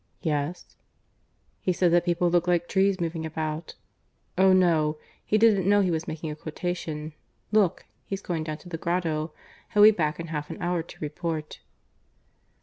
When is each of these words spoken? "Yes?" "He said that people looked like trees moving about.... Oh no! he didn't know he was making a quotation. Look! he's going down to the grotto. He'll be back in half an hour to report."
"Yes?" 0.23 0.77
"He 1.61 1.71
said 1.71 1.91
that 1.91 2.05
people 2.05 2.27
looked 2.31 2.47
like 2.47 2.67
trees 2.67 2.99
moving 2.99 3.23
about.... 3.23 3.75
Oh 4.35 4.51
no! 4.51 4.97
he 5.23 5.37
didn't 5.37 5.69
know 5.69 5.81
he 5.81 5.91
was 5.91 6.07
making 6.07 6.31
a 6.31 6.35
quotation. 6.35 7.13
Look! 7.51 7.85
he's 8.07 8.19
going 8.23 8.45
down 8.45 8.57
to 8.65 8.69
the 8.69 8.79
grotto. 8.79 9.31
He'll 9.75 9.83
be 9.83 9.91
back 9.91 10.19
in 10.19 10.29
half 10.29 10.49
an 10.49 10.59
hour 10.59 10.81
to 10.81 10.97
report." 11.01 11.59